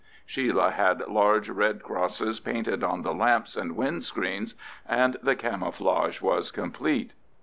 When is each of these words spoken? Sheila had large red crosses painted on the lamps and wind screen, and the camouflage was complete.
Sheila 0.25 0.71
had 0.71 1.07
large 1.09 1.47
red 1.47 1.83
crosses 1.83 2.39
painted 2.39 2.83
on 2.83 3.03
the 3.03 3.13
lamps 3.13 3.55
and 3.55 3.75
wind 3.75 4.03
screen, 4.03 4.47
and 4.87 5.17
the 5.21 5.35
camouflage 5.35 6.21
was 6.23 6.49
complete. 6.49 7.13